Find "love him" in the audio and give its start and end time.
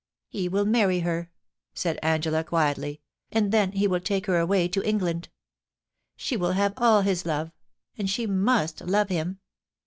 8.81-9.37